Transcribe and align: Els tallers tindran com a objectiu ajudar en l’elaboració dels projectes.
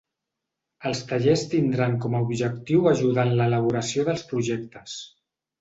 Els 0.89 1.01
tallers 1.11 1.43
tindran 1.51 1.93
com 2.07 2.17
a 2.17 2.21
objectiu 2.29 2.89
ajudar 2.93 3.29
en 3.29 3.37
l’elaboració 3.43 4.07
dels 4.09 4.29
projectes. 4.33 4.99